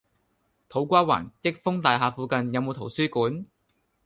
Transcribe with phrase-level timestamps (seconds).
[0.67, 3.45] 土瓜灣益豐大廈附近有無圖書館？